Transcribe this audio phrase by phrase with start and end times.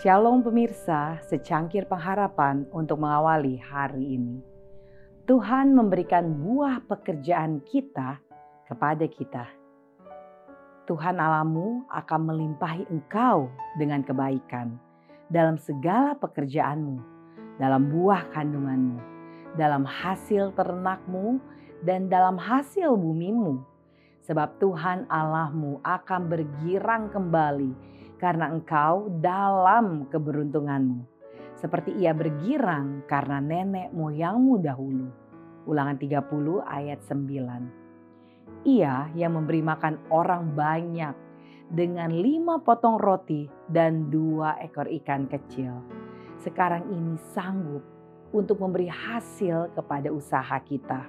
[0.00, 4.40] Shalom pemirsa, secangkir pengharapan untuk mengawali hari ini.
[5.28, 8.16] Tuhan memberikan buah pekerjaan kita
[8.64, 9.44] kepada kita.
[10.88, 14.80] Tuhan alamu akan melimpahi engkau dengan kebaikan
[15.28, 16.96] dalam segala pekerjaanmu,
[17.60, 18.96] dalam buah kandunganmu,
[19.60, 21.36] dalam hasil ternakmu,
[21.84, 23.60] dan dalam hasil bumimu.
[24.24, 31.08] Sebab Tuhan Allahmu akan bergirang kembali karena engkau dalam keberuntunganmu.
[31.56, 35.08] Seperti ia bergirang karena nenek moyangmu dahulu.
[35.64, 38.68] Ulangan 30 ayat 9.
[38.68, 41.16] Ia yang memberi makan orang banyak
[41.72, 45.80] dengan lima potong roti dan dua ekor ikan kecil.
[46.40, 47.84] Sekarang ini sanggup
[48.36, 51.08] untuk memberi hasil kepada usaha kita.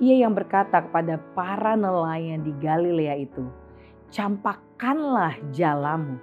[0.00, 3.44] Ia yang berkata kepada para nelayan di Galilea itu,
[4.12, 6.20] campakkanlah jalamu.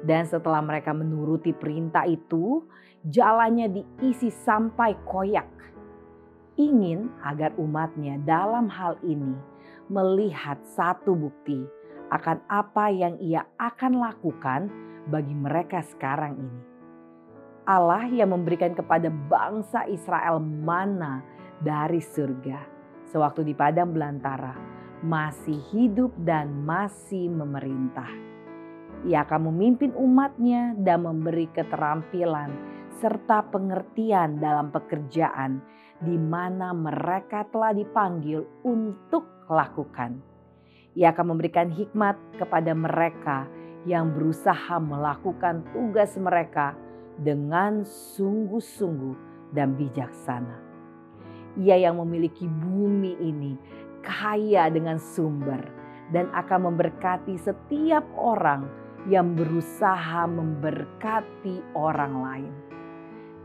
[0.00, 2.64] Dan setelah mereka menuruti perintah itu,
[3.04, 5.46] jalannya diisi sampai koyak.
[6.56, 9.36] Ingin agar umatnya dalam hal ini
[9.92, 11.60] melihat satu bukti
[12.08, 14.72] akan apa yang ia akan lakukan
[15.12, 16.60] bagi mereka sekarang ini.
[17.68, 21.20] Allah yang memberikan kepada bangsa Israel mana
[21.60, 22.64] dari surga
[23.04, 28.08] sewaktu di padang belantara masih hidup dan masih memerintah.
[29.08, 32.52] Ia akan memimpin umatnya dan memberi keterampilan
[33.00, 35.64] serta pengertian dalam pekerjaan
[36.04, 40.20] di mana mereka telah dipanggil untuk lakukan.
[40.92, 43.48] Ia akan memberikan hikmat kepada mereka
[43.88, 46.76] yang berusaha melakukan tugas mereka
[47.16, 49.16] dengan sungguh-sungguh
[49.56, 50.68] dan bijaksana.
[51.56, 53.52] Ia yang memiliki bumi ini
[54.00, 55.60] kaya dengan sumber
[56.10, 58.66] dan akan memberkati setiap orang
[59.08, 62.54] yang berusaha memberkati orang lain.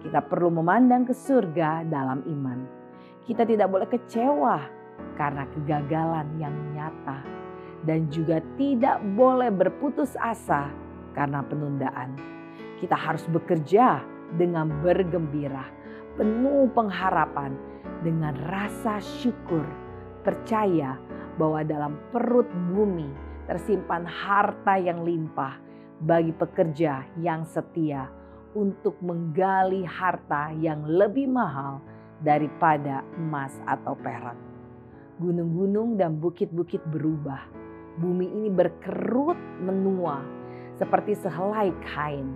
[0.04, 2.60] Kita perlu memandang ke surga dalam iman.
[3.26, 4.58] Kita tidak boleh kecewa
[5.16, 7.24] karena kegagalan yang nyata
[7.88, 10.70] dan juga tidak boleh berputus asa
[11.16, 12.18] karena penundaan.
[12.82, 14.04] Kita harus bekerja
[14.36, 15.64] dengan bergembira,
[16.20, 17.56] penuh pengharapan,
[18.04, 19.64] dengan rasa syukur,
[20.26, 20.98] percaya
[21.38, 23.08] bahwa dalam perut bumi
[23.46, 25.62] tersimpan harta yang limpah
[26.02, 28.10] bagi pekerja yang setia
[28.58, 31.80] untuk menggali harta yang lebih mahal
[32.26, 34.36] daripada emas atau perak.
[35.22, 37.48] Gunung-gunung dan bukit-bukit berubah
[38.00, 40.20] bumi ini berkerut menua
[40.76, 42.36] seperti sehelai kain.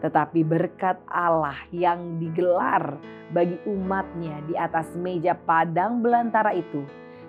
[0.00, 3.00] Tetapi berkat Allah yang digelar
[3.32, 6.84] bagi umatnya di atas meja padang belantara itu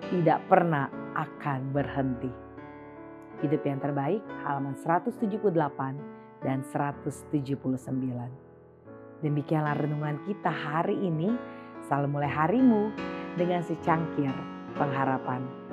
[0.08, 2.32] tidak pernah akan berhenti.
[3.44, 7.28] Hidup yang terbaik halaman 178 dan 179.
[9.22, 11.34] Demikianlah renungan kita hari ini.
[11.86, 12.90] Selalu mulai harimu
[13.38, 14.34] dengan secangkir
[14.76, 15.67] pengharapan.